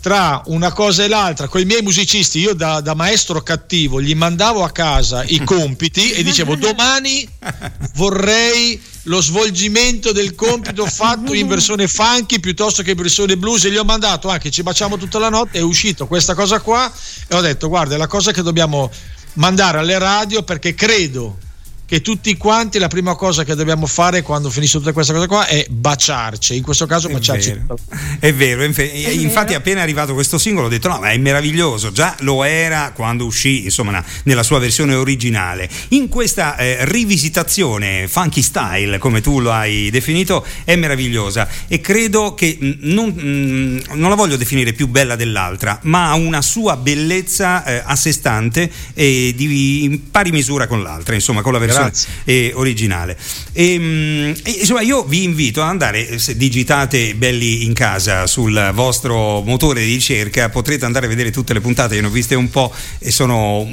tra 0.00 0.42
una 0.46 0.70
cosa 0.70 1.04
e 1.04 1.08
l'altra, 1.08 1.48
con 1.48 1.62
i 1.62 1.64
miei 1.64 1.80
musicisti, 1.80 2.38
io 2.38 2.52
da, 2.52 2.80
da, 2.82 2.92
maestro 2.92 3.42
cattivo 3.42 4.02
gli 4.02 4.14
mandavo 4.14 4.62
a 4.62 4.70
casa 4.70 5.24
i 5.24 5.42
compiti 5.42 6.10
e 6.10 6.22
dicevo 6.22 6.56
domani 6.56 7.26
vorrei 7.96 8.78
lo 9.04 9.20
svolgimento 9.20 10.12
del 10.12 10.34
compito 10.34 10.86
fatto 10.86 11.34
in 11.34 11.46
versione 11.46 11.88
funky 11.88 12.40
piuttosto 12.40 12.82
che 12.82 12.92
in 12.92 12.96
versione 12.96 13.36
blues. 13.36 13.64
E 13.64 13.70
gli 13.70 13.76
ho 13.76 13.84
mandato 13.84 14.28
anche 14.28 14.50
ci 14.50 14.62
baciamo 14.62 14.96
tutta 14.96 15.18
la 15.18 15.28
notte, 15.28 15.58
è 15.58 15.62
uscito 15.62 16.06
questa 16.06 16.34
cosa 16.34 16.60
qua 16.60 16.90
e 17.28 17.34
ho 17.34 17.40
detto 17.40 17.68
guarda 17.68 17.94
è 17.94 17.98
la 17.98 18.06
cosa 18.06 18.32
che 18.32 18.42
dobbiamo 18.42 18.90
mandare 19.34 19.78
alle 19.78 19.98
radio 19.98 20.42
perché 20.42 20.74
credo 20.74 21.38
che 21.86 22.00
tutti 22.00 22.36
quanti 22.36 22.78
la 22.78 22.88
prima 22.88 23.14
cosa 23.14 23.44
che 23.44 23.54
dobbiamo 23.54 23.86
fare 23.86 24.22
quando 24.22 24.50
finisce 24.50 24.78
tutta 24.78 24.92
questa 24.92 25.12
cosa 25.12 25.26
qua 25.26 25.46
è 25.46 25.66
baciarci, 25.68 26.56
in 26.56 26.62
questo 26.62 26.86
caso 26.86 27.08
è 27.08 27.12
baciarci. 27.12 27.50
Vero. 27.50 27.76
È 28.18 28.32
vero, 28.32 28.62
è 28.62 28.66
infatti 28.66 29.48
vero. 29.48 29.58
appena 29.58 29.82
arrivato 29.82 30.14
questo 30.14 30.38
singolo 30.38 30.66
ho 30.66 30.70
detto 30.70 30.88
no 30.88 30.98
ma 30.98 31.10
è 31.10 31.18
meraviglioso, 31.18 31.92
già 31.92 32.14
lo 32.20 32.42
era 32.44 32.92
quando 32.94 33.26
uscì 33.26 33.64
insomma 33.64 34.02
nella 34.24 34.42
sua 34.42 34.58
versione 34.58 34.94
originale. 34.94 35.68
In 35.88 36.08
questa 36.08 36.56
eh, 36.56 36.84
rivisitazione 36.86 38.08
funky 38.08 38.42
style 38.42 38.98
come 38.98 39.20
tu 39.20 39.40
lo 39.40 39.52
hai 39.52 39.90
definito 39.90 40.44
è 40.64 40.76
meravigliosa 40.76 41.48
e 41.68 41.80
credo 41.80 42.34
che 42.34 42.56
non, 42.80 43.82
non 43.92 44.08
la 44.08 44.14
voglio 44.14 44.36
definire 44.36 44.72
più 44.72 44.88
bella 44.88 45.16
dell'altra 45.16 45.78
ma 45.82 46.10
ha 46.10 46.14
una 46.14 46.40
sua 46.42 46.76
bellezza 46.76 47.64
eh, 47.64 47.82
a 47.84 47.96
sé 47.96 48.12
stante 48.12 48.70
e 48.94 49.32
di 49.36 49.84
in 49.84 50.10
pari 50.10 50.30
misura 50.30 50.66
con 50.66 50.82
l'altra, 50.82 51.14
insomma 51.14 51.42
con 51.42 51.52
la 51.52 51.58
versione 51.58 51.73
versione 51.82 52.52
originale. 52.54 53.16
E, 53.52 53.72
ehm, 53.74 54.34
e, 54.44 54.50
insomma, 54.60 54.80
io 54.80 55.04
vi 55.04 55.22
invito 55.22 55.62
ad 55.62 55.68
andare, 55.68 56.18
se 56.18 56.36
digitate 56.36 57.14
belli 57.14 57.64
in 57.64 57.72
casa 57.72 58.26
sul 58.26 58.70
vostro 58.74 59.42
motore 59.42 59.84
di 59.84 59.92
ricerca, 59.94 60.48
potrete 60.48 60.84
andare 60.84 61.06
a 61.06 61.08
vedere 61.08 61.30
tutte 61.30 61.52
le 61.52 61.60
puntate, 61.60 61.96
io 61.96 62.00
ne 62.02 62.06
ho 62.08 62.10
viste 62.10 62.34
un 62.34 62.50
po' 62.50 62.72
e 62.98 63.10
sono 63.10 63.66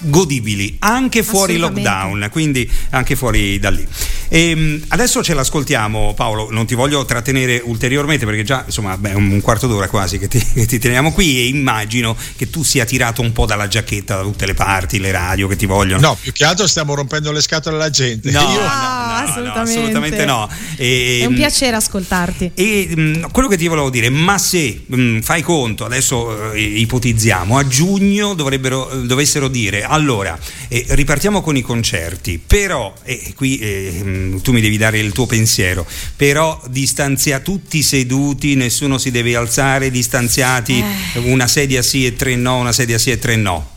godibili 0.00 0.76
anche 0.80 1.22
fuori 1.22 1.56
lockdown, 1.56 2.28
quindi 2.30 2.68
anche 2.90 3.16
fuori 3.16 3.58
da 3.58 3.70
lì. 3.70 3.86
E 4.28 4.50
ehm, 4.50 4.84
adesso 4.88 5.22
ce 5.22 5.34
l'ascoltiamo, 5.34 6.14
Paolo. 6.14 6.48
Non 6.50 6.66
ti 6.66 6.74
voglio 6.74 7.04
trattenere 7.04 7.60
ulteriormente 7.64 8.24
perché 8.24 8.42
già 8.42 8.62
insomma 8.66 8.96
beh, 8.96 9.14
un 9.14 9.40
quarto 9.40 9.66
d'ora 9.66 9.88
quasi 9.88 10.18
che 10.18 10.28
ti, 10.28 10.38
che 10.52 10.66
ti, 10.66 10.78
teniamo 10.78 11.12
qui 11.12 11.38
e 11.38 11.46
immagino 11.46 12.16
che 12.36 12.50
tu 12.50 12.62
sia 12.62 12.84
tirato 12.84 13.22
un 13.22 13.32
po' 13.32 13.46
dalla 13.46 13.68
giacchetta 13.68 14.16
da 14.16 14.22
tutte 14.22 14.46
le 14.46 14.54
parti, 14.54 14.98
le 14.98 15.10
radio 15.10 15.46
che 15.48 15.56
ti 15.56 15.66
vogliono. 15.66 16.00
No, 16.00 16.18
più 16.20 16.32
che 16.32 16.44
altro 16.44 16.66
stiamo 16.66 16.94
rompendo 16.94 17.32
le 17.32 17.40
scatole 17.40 17.76
alla 17.76 17.90
gente. 17.90 18.30
No, 18.30 18.40
Io... 18.40 18.46
no, 18.46 18.54
no, 18.54 18.66
assolutamente. 18.66 19.44
no, 19.54 19.60
assolutamente 19.60 20.24
no. 20.24 20.48
E, 20.76 21.18
È 21.22 21.26
un 21.26 21.32
ehm, 21.32 21.38
piacere 21.38 21.76
ascoltarti. 21.76 22.50
E 22.54 22.88
mh, 22.94 23.00
mm, 23.00 23.24
quello 23.30 23.48
che 23.48 23.56
ti 23.56 23.68
volevo 23.68 23.90
dire, 23.90 24.08
ma 24.08 24.38
se 24.38 24.82
mh, 24.86 25.00
mm, 25.00 25.20
fai 25.20 25.42
conto, 25.42 25.84
adesso 25.84 26.52
eh, 26.52 26.60
ipotizziamo, 26.60 27.56
a 27.56 27.66
giugno 27.66 28.34
dovessero 28.34 29.48
dire 29.48 29.84
allora, 29.88 30.38
eh, 30.68 30.84
ripartiamo 30.88 31.40
con 31.40 31.56
i 31.56 31.62
concerti, 31.62 32.38
però, 32.44 32.94
e 33.02 33.20
eh, 33.24 33.34
qui 33.34 33.58
eh, 33.58 34.40
tu 34.42 34.52
mi 34.52 34.60
devi 34.60 34.76
dare 34.76 34.98
il 34.98 35.12
tuo 35.12 35.26
pensiero, 35.26 35.86
però 36.16 36.60
distanzia 36.68 37.40
tutti 37.40 37.82
seduti, 37.82 38.54
nessuno 38.54 38.98
si 38.98 39.10
deve 39.10 39.36
alzare, 39.36 39.90
distanziati, 39.90 40.82
eh. 41.14 41.18
una 41.20 41.46
sedia 41.46 41.82
sì 41.82 42.06
e 42.06 42.14
tre 42.14 42.36
no, 42.36 42.56
una 42.56 42.72
sedia 42.72 42.98
sì 42.98 43.10
e 43.10 43.18
tre 43.18 43.36
no. 43.36 43.74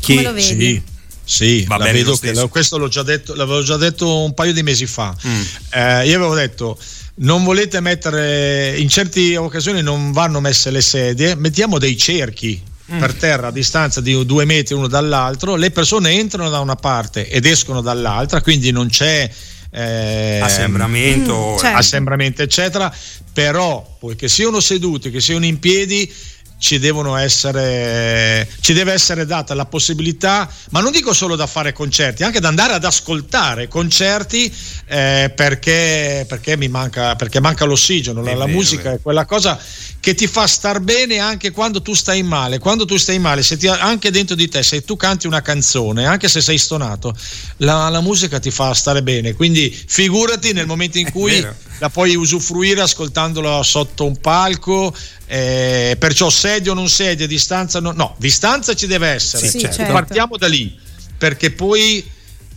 Che, 0.00 0.14
Come 0.14 0.22
lo 0.22 0.32
vedi? 0.32 0.44
Sì. 0.44 0.82
Sì, 1.28 1.64
Va 1.64 1.76
la 1.76 1.92
vedo 1.92 2.16
che, 2.16 2.32
questo 2.48 2.78
l'ho 2.78 2.88
già 2.88 3.02
detto, 3.02 3.34
l'avevo 3.34 3.62
già 3.62 3.76
detto 3.76 4.24
un 4.24 4.32
paio 4.32 4.54
di 4.54 4.62
mesi 4.62 4.86
fa. 4.86 5.14
Mm. 5.26 5.42
Eh, 5.72 6.08
io 6.08 6.16
avevo 6.16 6.34
detto 6.34 6.78
non 7.16 7.44
volete 7.44 7.80
mettere 7.80 8.76
in 8.78 8.88
certe 8.88 9.36
occasioni 9.36 9.82
non 9.82 10.12
vanno 10.12 10.40
messe 10.40 10.70
le 10.70 10.80
sedie 10.80 11.34
mettiamo 11.34 11.78
dei 11.78 11.96
cerchi 11.96 12.60
mm. 12.92 12.98
per 12.98 13.14
terra 13.14 13.48
a 13.48 13.52
distanza 13.52 14.00
di 14.00 14.24
due 14.24 14.44
metri 14.44 14.74
uno 14.74 14.88
dall'altro, 14.88 15.56
le 15.56 15.70
persone 15.70 16.12
entrano 16.12 16.50
da 16.50 16.60
una 16.60 16.76
parte 16.76 17.28
ed 17.28 17.46
escono 17.46 17.80
dall'altra, 17.80 18.40
quindi 18.40 18.70
non 18.70 18.88
c'è 18.88 19.30
eh, 19.70 20.40
assembramento, 20.42 21.54
mm, 21.54 21.58
certo. 21.58 21.78
assembramento, 21.78 22.42
eccetera. 22.42 22.94
Però, 23.32 23.96
poiché 23.98 24.28
siano 24.28 24.60
seduti, 24.60 25.10
che 25.10 25.20
siano 25.20 25.44
in 25.44 25.58
piedi, 25.58 26.12
ci, 26.58 26.78
devono 26.78 27.16
essere, 27.16 28.48
ci 28.60 28.72
deve 28.72 28.92
essere 28.92 29.24
data 29.24 29.54
la 29.54 29.64
possibilità, 29.66 30.50
ma 30.70 30.80
non 30.80 30.92
dico 30.92 31.12
solo 31.12 31.36
da 31.36 31.46
fare 31.46 31.72
concerti, 31.72 32.24
anche 32.24 32.40
da 32.40 32.48
andare 32.48 32.74
ad 32.74 32.84
ascoltare 32.84 33.68
concerti 33.68 34.52
eh, 34.86 35.32
perché, 35.34 36.24
perché, 36.28 36.56
mi 36.56 36.68
manca, 36.68 37.16
perché 37.16 37.40
manca 37.40 37.64
l'ossigeno. 37.64 38.22
La, 38.22 38.34
la 38.34 38.46
musica 38.46 38.92
è 38.92 39.00
quella 39.00 39.24
cosa 39.24 39.58
che 40.00 40.14
ti 40.14 40.26
fa 40.26 40.46
star 40.46 40.80
bene 40.80 41.18
anche 41.18 41.50
quando 41.50 41.80
tu 41.80 41.94
stai 41.94 42.22
male. 42.22 42.58
Quando 42.58 42.84
tu 42.84 42.96
stai 42.96 43.18
male, 43.18 43.42
se 43.42 43.56
ti, 43.56 43.68
anche 43.68 44.10
dentro 44.10 44.34
di 44.34 44.48
te, 44.48 44.62
se 44.62 44.84
tu 44.84 44.96
canti 44.96 45.26
una 45.26 45.42
canzone, 45.42 46.06
anche 46.06 46.28
se 46.28 46.40
sei 46.40 46.58
stonato, 46.58 47.16
la, 47.58 47.88
la 47.88 48.00
musica 48.00 48.38
ti 48.40 48.50
fa 48.50 48.74
stare 48.74 49.02
bene. 49.02 49.34
Quindi 49.34 49.70
figurati 49.86 50.52
nel 50.52 50.66
momento 50.66 50.98
in 50.98 51.10
cui 51.10 51.66
la 51.78 51.88
puoi 51.88 52.14
usufruire 52.16 52.80
ascoltandola 52.80 53.62
sotto 53.62 54.04
un 54.04 54.16
palco. 54.18 54.94
Eh, 55.26 55.96
perciò 55.98 56.30
sedia 56.30 56.72
o 56.72 56.74
non 56.74 56.88
sedia, 56.88 57.26
distanza 57.26 57.80
no, 57.80 57.92
no, 57.92 58.14
distanza 58.18 58.74
ci 58.74 58.86
deve 58.86 59.08
essere. 59.08 59.48
Sì, 59.48 59.60
certo. 59.60 59.76
certo. 59.76 59.92
Partiamo 59.92 60.36
da 60.36 60.48
lì, 60.48 60.76
perché 61.16 61.50
poi 61.50 62.04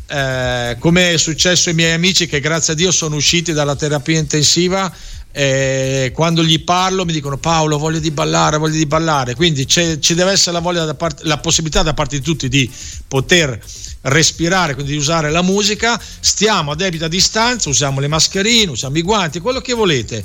eh, 0.07 0.75
come 0.77 1.13
è 1.13 1.17
successo 1.17 1.69
ai 1.69 1.75
miei 1.75 1.93
amici 1.93 2.27
che 2.27 2.41
grazie 2.41 2.73
a 2.73 2.75
Dio 2.75 2.91
sono 2.91 3.15
usciti 3.15 3.53
dalla 3.53 3.75
terapia 3.75 4.19
intensiva, 4.19 4.93
eh, 5.31 6.11
quando 6.13 6.43
gli 6.43 6.63
parlo 6.63 7.05
mi 7.05 7.13
dicono 7.13 7.37
Paolo 7.37 7.77
voglio 7.77 7.99
di 7.99 8.11
ballare, 8.11 8.57
voglio 8.57 8.77
di 8.77 8.85
ballare, 8.85 9.35
quindi 9.35 9.65
ci 9.67 10.13
deve 10.13 10.31
essere 10.31 10.59
la, 10.59 10.95
parte, 10.95 11.23
la 11.25 11.37
possibilità 11.37 11.83
da 11.83 11.93
parte 11.93 12.17
di 12.17 12.23
tutti 12.23 12.49
di 12.49 12.69
poter 13.07 13.59
respirare, 14.01 14.73
quindi 14.73 14.93
di 14.93 14.97
usare 14.97 15.29
la 15.29 15.41
musica, 15.41 16.01
stiamo 16.19 16.71
a 16.71 16.75
debita 16.75 17.07
distanza, 17.07 17.69
usiamo 17.69 17.99
le 17.99 18.07
mascherine, 18.07 18.71
usiamo 18.71 18.97
i 18.97 19.01
guanti, 19.01 19.39
quello 19.39 19.61
che 19.61 19.73
volete 19.73 20.23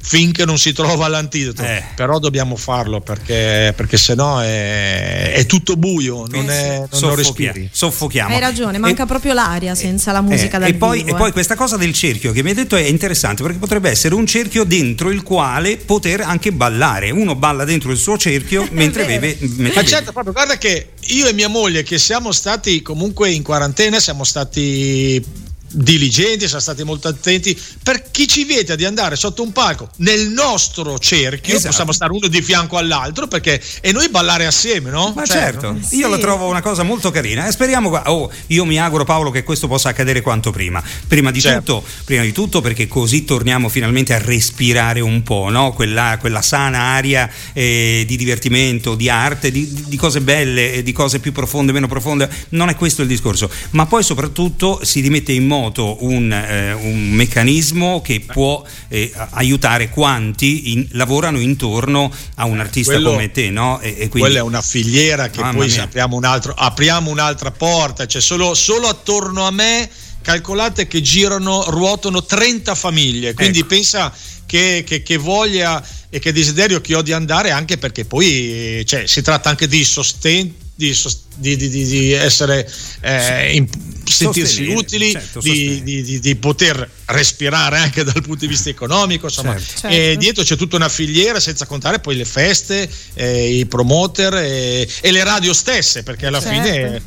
finché 0.00 0.44
non 0.44 0.58
si 0.58 0.72
trova 0.72 1.08
l'antidoto. 1.08 1.62
Eh. 1.62 1.82
Però 1.94 2.18
dobbiamo 2.18 2.56
farlo 2.56 3.00
perché, 3.00 3.72
perché 3.76 3.96
sennò 3.96 4.38
è, 4.38 5.32
è 5.34 5.46
tutto 5.46 5.76
buio, 5.76 6.26
non, 6.28 6.48
è, 6.48 6.86
non, 6.90 7.00
non 7.00 7.14
respiri. 7.14 7.68
Soffochiamo. 7.70 8.34
Hai 8.34 8.40
ragione, 8.40 8.78
manca 8.78 9.04
e, 9.04 9.06
proprio 9.06 9.32
l'aria 9.34 9.74
senza 9.74 10.12
la 10.12 10.20
musica 10.20 10.56
eh, 10.56 10.60
dal 10.60 10.68
e 10.70 10.74
poi, 10.74 11.02
vivo. 11.02 11.16
E 11.16 11.18
poi 11.18 11.32
questa 11.32 11.56
cosa 11.56 11.76
del 11.76 11.92
cerchio 11.92 12.32
che 12.32 12.42
mi 12.42 12.50
hai 12.50 12.54
detto 12.54 12.76
è 12.76 12.82
interessante 12.82 13.42
perché 13.42 13.58
potrebbe 13.58 13.90
essere 13.90 14.14
un 14.14 14.26
cerchio 14.26 14.64
dentro 14.64 15.10
il 15.10 15.22
quale 15.22 15.76
poter 15.76 16.20
anche 16.20 16.52
ballare. 16.52 17.10
Uno 17.10 17.34
balla 17.34 17.64
dentro 17.64 17.90
il 17.90 17.98
suo 17.98 18.16
cerchio 18.16 18.66
mentre 18.72 19.04
beve. 19.04 19.38
Ma 19.74 19.84
certo, 19.84 20.12
proprio 20.12 20.32
guarda 20.32 20.56
che 20.58 20.90
io 21.08 21.26
e 21.26 21.32
mia 21.32 21.48
moglie 21.48 21.82
che 21.82 21.98
siamo 21.98 22.32
stati 22.32 22.82
comunque 22.82 23.30
in 23.30 23.42
quarantena, 23.42 24.00
siamo 24.00 24.24
stati 24.24 25.46
diligenti, 25.70 26.46
siamo 26.46 26.62
stati 26.62 26.82
molto 26.82 27.08
attenti. 27.08 27.58
Per 27.82 28.10
chi 28.10 28.26
ci 28.26 28.44
vieta 28.44 28.74
di 28.74 28.84
andare 28.84 29.16
sotto 29.16 29.42
un 29.42 29.52
palco 29.52 29.90
nel 29.96 30.28
nostro 30.28 30.98
cerchio, 30.98 31.54
esatto. 31.54 31.68
possiamo 31.68 31.92
stare 31.92 32.12
uno 32.12 32.26
di 32.26 32.40
fianco 32.42 32.78
all'altro 32.78 33.26
perché 33.26 33.60
e 33.80 33.92
noi 33.92 34.08
ballare 34.08 34.46
assieme, 34.46 34.90
no? 34.90 35.12
Ma 35.14 35.24
certo, 35.24 35.72
certo. 35.74 35.96
io 35.96 36.04
sì. 36.06 36.10
lo 36.10 36.18
trovo 36.18 36.48
una 36.48 36.62
cosa 36.62 36.82
molto 36.82 37.10
carina 37.10 37.46
e 37.46 37.52
speriamo, 37.52 37.90
oh, 37.90 38.30
io 38.48 38.64
mi 38.64 38.78
auguro 38.78 39.04
Paolo 39.04 39.30
che 39.30 39.44
questo 39.44 39.68
possa 39.68 39.90
accadere 39.90 40.20
quanto 40.20 40.50
prima. 40.50 40.82
Prima 41.06 41.30
di, 41.30 41.40
certo. 41.40 41.80
tutto, 41.80 41.88
prima 42.04 42.22
di 42.22 42.32
tutto 42.32 42.60
perché 42.60 42.86
così 42.86 43.24
torniamo 43.24 43.68
finalmente 43.68 44.14
a 44.14 44.18
respirare 44.18 45.00
un 45.00 45.22
po', 45.22 45.48
no? 45.50 45.72
quella, 45.72 46.16
quella, 46.18 46.42
sana 46.42 46.78
aria 46.78 47.30
eh, 47.52 48.04
di 48.06 48.16
divertimento, 48.16 48.94
di 48.94 49.08
arte, 49.08 49.50
di, 49.50 49.84
di 49.86 49.96
cose 49.96 50.20
belle, 50.20 50.82
di 50.82 50.92
cose 50.92 51.18
più 51.18 51.32
profonde, 51.32 51.72
meno 51.72 51.88
profonde. 51.88 52.28
Non 52.50 52.68
è 52.68 52.76
questo 52.76 53.02
il 53.02 53.08
discorso, 53.08 53.50
ma 53.70 53.86
poi 53.86 54.02
soprattutto 54.02 54.80
si 54.82 55.00
rimette 55.00 55.32
in 55.32 55.46
moto 55.46 55.57
moto 55.58 56.04
un, 56.04 56.32
eh, 56.32 56.72
un 56.72 57.10
meccanismo 57.10 58.00
che 58.00 58.20
può 58.20 58.64
eh, 58.88 59.12
aiutare 59.30 59.88
quanti 59.90 60.72
in, 60.72 60.86
lavorano 60.92 61.40
intorno 61.40 62.12
a 62.36 62.44
un 62.44 62.60
artista 62.60 62.92
quello, 62.92 63.10
come 63.10 63.30
te, 63.30 63.50
no? 63.50 63.80
E, 63.80 63.88
e 63.88 63.94
quindi... 64.08 64.20
Quella 64.20 64.38
è 64.38 64.42
una 64.42 64.62
filiera 64.62 65.28
che 65.28 65.40
poi 65.40 65.76
apriamo, 65.76 66.16
un 66.16 66.24
altro, 66.24 66.54
apriamo, 66.54 67.10
un'altra 67.10 67.50
porta, 67.50 68.06
cioè 68.06 68.20
solo, 68.20 68.54
solo 68.54 68.88
attorno 68.88 69.46
a 69.46 69.50
me 69.50 69.88
calcolate 70.22 70.86
che 70.86 71.00
girano, 71.00 71.64
ruotano 71.68 72.24
30 72.24 72.74
famiglie, 72.74 73.34
quindi 73.34 73.60
ecco. 73.60 73.68
pensa 73.68 74.12
che, 74.46 74.84
che, 74.86 75.02
che, 75.02 75.16
voglia 75.16 75.82
e 76.10 76.18
che 76.18 76.32
desiderio 76.32 76.80
che 76.80 76.94
ho 76.94 77.02
di 77.02 77.12
andare, 77.12 77.50
anche 77.50 77.78
perché 77.78 78.04
poi 78.04 78.82
cioè, 78.86 79.06
si 79.06 79.22
tratta 79.22 79.48
anche 79.48 79.66
di 79.66 79.84
sostegno. 79.84 80.66
Di, 80.78 80.96
di, 81.34 81.56
di, 81.56 81.68
di, 81.68 82.12
essere 82.12 82.70
eh, 83.00 83.52
in, 83.56 83.66
sentirsi 84.04 84.68
utili, 84.68 85.10
certo, 85.10 85.40
di, 85.40 86.36
poter 86.38 86.88
respirare 87.06 87.78
anche 87.78 88.04
dal 88.04 88.22
punto 88.22 88.36
di 88.36 88.46
vista 88.46 88.68
economico. 88.68 89.26
Insomma, 89.26 89.58
certo. 89.58 89.88
E 89.88 90.14
dietro 90.16 90.44
c'è 90.44 90.54
tutta 90.54 90.76
una 90.76 90.88
filiera, 90.88 91.40
senza 91.40 91.66
contare 91.66 91.98
poi 91.98 92.14
le 92.14 92.24
feste, 92.24 92.88
eh, 93.14 93.58
i 93.58 93.66
promoter 93.66 94.34
eh, 94.34 94.88
e 95.00 95.10
le 95.10 95.24
radio 95.24 95.52
stesse, 95.52 96.04
perché 96.04 96.26
alla 96.26 96.40
certo. 96.40 96.62
fine 96.62 97.02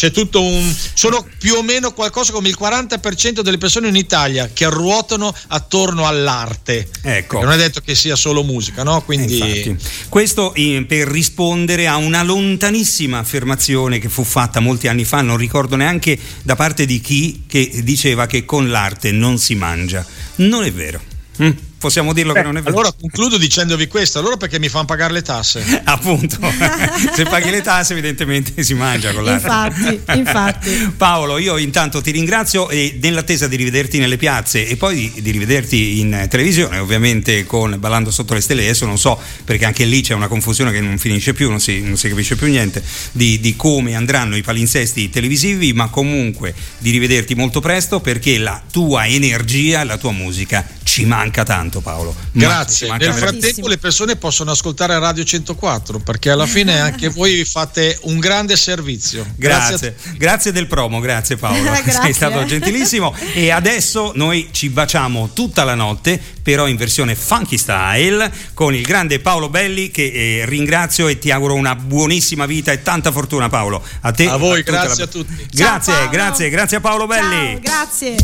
c'è 0.00 0.10
tutto 0.10 0.42
un. 0.42 0.74
Sono 0.94 1.26
più 1.38 1.56
o 1.56 1.62
meno 1.62 1.92
qualcosa 1.92 2.32
come 2.32 2.48
il 2.48 2.56
40% 2.58 3.40
delle 3.42 3.58
persone 3.58 3.88
in 3.88 3.96
Italia 3.96 4.48
che 4.50 4.64
ruotano 4.70 5.30
attorno 5.48 6.06
all'arte. 6.06 6.88
Ecco. 7.02 7.38
Perché 7.38 7.44
non 7.44 7.52
è 7.52 7.58
detto 7.58 7.82
che 7.82 7.94
sia 7.94 8.16
solo 8.16 8.42
musica, 8.42 8.82
no? 8.82 9.02
Quindi. 9.02 9.38
Eh, 9.38 9.76
questo 10.08 10.54
per 10.86 11.06
rispondere 11.06 11.86
a 11.86 11.96
una 11.96 12.22
lontanissima 12.22 13.18
affermazione 13.18 13.98
che 13.98 14.08
fu 14.08 14.24
fatta 14.24 14.58
molti 14.60 14.88
anni 14.88 15.04
fa, 15.04 15.20
non 15.20 15.36
ricordo 15.36 15.76
neanche 15.76 16.18
da 16.44 16.56
parte 16.56 16.86
di 16.86 16.98
chi, 17.02 17.42
che 17.46 17.82
diceva 17.82 18.24
che 18.24 18.46
con 18.46 18.70
l'arte 18.70 19.12
non 19.12 19.36
si 19.36 19.54
mangia. 19.54 20.02
Non 20.36 20.64
è 20.64 20.72
vero. 20.72 21.02
Mm 21.42 21.68
possiamo 21.80 22.12
dirlo 22.12 22.34
Beh, 22.34 22.40
che 22.40 22.46
non 22.46 22.56
è 22.58 22.60
vero. 22.62 22.76
Allora 22.76 22.92
concludo 22.92 23.38
dicendovi 23.38 23.88
questo, 23.88 24.18
allora 24.18 24.36
perché 24.36 24.58
mi 24.58 24.68
fanno 24.68 24.84
pagare 24.84 25.14
le 25.14 25.22
tasse? 25.22 25.64
Appunto, 25.84 26.36
se 27.16 27.24
paghi 27.24 27.50
le 27.50 27.62
tasse 27.62 27.94
evidentemente 27.94 28.62
si 28.62 28.74
mangia 28.74 29.12
con 29.12 29.24
l'arte. 29.24 29.46
Infatti, 29.46 30.18
infatti. 30.18 30.92
Paolo, 30.96 31.38
io 31.38 31.56
intanto 31.56 32.02
ti 32.02 32.10
ringrazio 32.10 32.68
e 32.68 32.98
nell'attesa 33.00 33.48
di 33.48 33.56
rivederti 33.56 33.98
nelle 33.98 34.18
piazze 34.18 34.66
e 34.66 34.76
poi 34.76 34.94
di, 34.94 35.22
di 35.22 35.30
rivederti 35.30 36.00
in 36.00 36.26
televisione, 36.28 36.78
ovviamente 36.78 37.46
con 37.46 37.74
Ballando 37.78 38.10
sotto 38.10 38.34
le 38.34 38.42
stelle, 38.42 38.62
adesso 38.62 38.84
non 38.84 38.98
so 38.98 39.18
perché 39.44 39.64
anche 39.64 39.86
lì 39.86 40.02
c'è 40.02 40.12
una 40.12 40.28
confusione 40.28 40.70
che 40.72 40.80
non 40.80 40.98
finisce 40.98 41.32
più, 41.32 41.48
non 41.48 41.60
si, 41.60 41.80
non 41.80 41.96
si 41.96 42.10
capisce 42.10 42.36
più 42.36 42.46
niente 42.48 42.82
di, 43.12 43.40
di 43.40 43.56
come 43.56 43.94
andranno 43.94 44.36
i 44.36 44.42
palinsesti 44.42 45.08
televisivi, 45.08 45.72
ma 45.72 45.88
comunque 45.88 46.54
di 46.78 46.90
rivederti 46.90 47.34
molto 47.34 47.60
presto 47.60 48.00
perché 48.00 48.36
la 48.36 48.60
tua 48.70 49.06
energia, 49.06 49.82
la 49.84 49.96
tua 49.96 50.12
musica 50.12 50.78
ci 50.90 51.04
manca 51.04 51.44
tanto 51.44 51.80
Paolo. 51.80 52.12
Grazie. 52.32 52.92
Nel 52.96 53.12
frattempo 53.12 53.68
le 53.68 53.78
persone 53.78 54.16
possono 54.16 54.50
ascoltare 54.50 54.98
Radio 54.98 55.22
104 55.22 56.00
perché 56.00 56.30
alla 56.30 56.46
fine 56.46 56.80
anche 56.80 57.06
voi 57.14 57.36
vi 57.36 57.44
fate 57.44 57.96
un 58.02 58.18
grande 58.18 58.56
servizio. 58.56 59.24
Grazie. 59.36 59.94
Grazie, 59.94 60.16
grazie 60.16 60.52
del 60.52 60.66
promo, 60.66 60.98
grazie 60.98 61.36
Paolo. 61.36 61.62
grazie. 61.62 61.92
Sei 61.92 62.12
stato 62.12 62.44
gentilissimo 62.44 63.14
e 63.34 63.52
adesso 63.52 64.10
noi 64.16 64.48
ci 64.50 64.68
baciamo 64.68 65.30
tutta 65.32 65.62
la 65.62 65.76
notte 65.76 66.20
però 66.42 66.66
in 66.66 66.74
versione 66.74 67.14
funky 67.14 67.56
style 67.56 68.28
con 68.54 68.74
il 68.74 68.82
grande 68.82 69.20
Paolo 69.20 69.48
Belli 69.48 69.92
che 69.92 70.40
eh, 70.40 70.46
ringrazio 70.46 71.06
e 71.06 71.20
ti 71.20 71.30
auguro 71.30 71.54
una 71.54 71.76
buonissima 71.76 72.46
vita 72.46 72.72
e 72.72 72.82
tanta 72.82 73.12
fortuna 73.12 73.48
Paolo. 73.48 73.80
A 74.00 74.10
te. 74.10 74.28
A 74.28 74.36
voi, 74.36 74.58
a 74.58 74.62
grazie 74.62 75.04
la... 75.04 75.04
a 75.04 75.06
tutti. 75.06 75.46
Grazie, 75.52 75.92
Ciao, 75.92 76.08
grazie, 76.08 76.48
grazie 76.48 76.76
a 76.78 76.80
Paolo 76.80 77.06
Belli. 77.06 77.52
Ciao, 77.52 77.60
grazie. 77.60 78.14